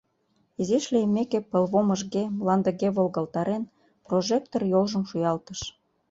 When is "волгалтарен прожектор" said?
2.97-4.61